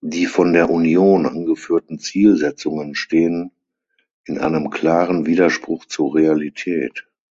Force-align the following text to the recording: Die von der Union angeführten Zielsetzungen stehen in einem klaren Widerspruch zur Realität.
Die 0.00 0.26
von 0.26 0.52
der 0.52 0.70
Union 0.70 1.26
angeführten 1.26 1.98
Zielsetzungen 1.98 2.94
stehen 2.94 3.50
in 4.24 4.38
einem 4.38 4.70
klaren 4.70 5.26
Widerspruch 5.26 5.86
zur 5.86 6.14
Realität. 6.14 7.04